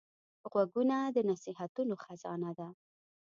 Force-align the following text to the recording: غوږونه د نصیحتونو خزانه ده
غوږونه 0.51 0.97
د 1.15 1.17
نصیحتونو 1.29 1.93
خزانه 2.03 2.51
ده 2.59 2.67